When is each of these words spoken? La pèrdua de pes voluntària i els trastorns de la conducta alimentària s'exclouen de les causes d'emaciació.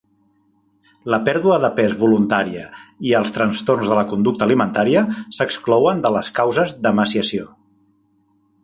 La 1.13 1.17
pèrdua 1.27 1.59
de 1.65 1.69
pes 1.79 1.93
voluntària 2.03 2.63
i 3.11 3.15
els 3.19 3.35
trastorns 3.37 3.93
de 3.93 3.99
la 4.01 4.07
conducta 4.15 4.49
alimentària 4.49 5.05
s'exclouen 5.41 6.03
de 6.09 6.15
les 6.19 6.35
causes 6.41 6.77
d'emaciació. 6.87 7.51